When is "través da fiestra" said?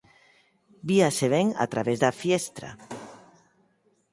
1.73-2.69